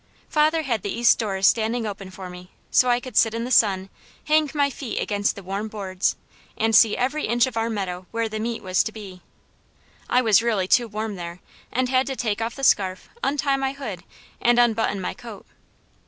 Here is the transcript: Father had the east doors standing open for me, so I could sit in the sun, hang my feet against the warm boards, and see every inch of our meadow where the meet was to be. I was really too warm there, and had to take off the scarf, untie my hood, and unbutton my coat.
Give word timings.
Father 0.29 0.63
had 0.63 0.81
the 0.81 0.89
east 0.89 1.19
doors 1.19 1.45
standing 1.45 1.85
open 1.85 2.09
for 2.09 2.27
me, 2.27 2.49
so 2.71 2.89
I 2.89 2.99
could 2.99 3.15
sit 3.15 3.35
in 3.35 3.43
the 3.43 3.51
sun, 3.51 3.87
hang 4.23 4.49
my 4.55 4.71
feet 4.71 4.99
against 4.99 5.35
the 5.35 5.43
warm 5.43 5.67
boards, 5.67 6.15
and 6.57 6.75
see 6.75 6.97
every 6.97 7.27
inch 7.27 7.45
of 7.45 7.55
our 7.55 7.69
meadow 7.69 8.07
where 8.09 8.27
the 8.27 8.39
meet 8.39 8.63
was 8.63 8.81
to 8.81 8.91
be. 8.91 9.21
I 10.09 10.23
was 10.23 10.41
really 10.41 10.67
too 10.67 10.87
warm 10.87 11.17
there, 11.17 11.39
and 11.71 11.87
had 11.87 12.07
to 12.07 12.15
take 12.15 12.41
off 12.41 12.55
the 12.55 12.63
scarf, 12.63 13.09
untie 13.23 13.57
my 13.57 13.73
hood, 13.73 14.03
and 14.41 14.57
unbutton 14.57 14.99
my 14.99 15.13
coat. 15.13 15.45